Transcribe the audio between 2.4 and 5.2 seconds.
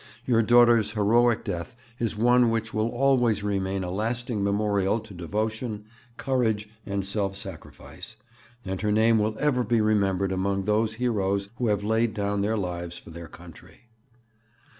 which will always remain a lasting memorial to